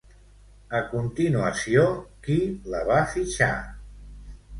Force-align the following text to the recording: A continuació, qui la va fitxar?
A 0.77 0.79
continuació, 0.93 1.83
qui 2.29 2.37
la 2.77 2.81
va 2.87 2.97
fitxar? 3.13 3.51